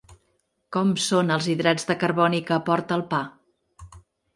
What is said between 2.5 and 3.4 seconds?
aporta el pa?